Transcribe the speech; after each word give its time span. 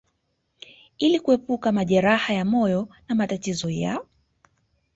ili 0.99 1.19
kuepuka 1.19 1.71
majeraha 1.71 2.33
ya 2.33 2.45
moyo 2.45 2.87
na 3.07 3.15
matatizo 3.15 3.69
ya 3.69 4.01